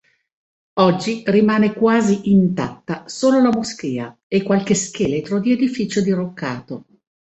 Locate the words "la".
3.39-3.51